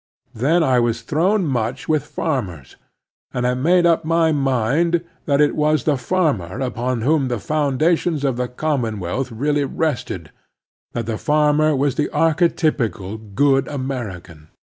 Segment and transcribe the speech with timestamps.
[0.33, 2.75] Then I was thrown much with farm ers,
[3.35, 8.23] and I made up my mind that it was the farmer upon whom the fotmdations
[8.23, 10.31] of the commonwealth really rested—
[10.93, 14.47] that the farmer was the archetypical good American.